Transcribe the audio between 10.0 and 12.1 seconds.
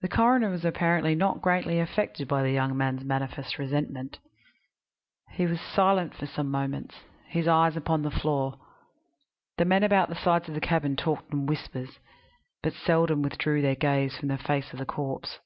the sides of the cabin talked in whispers,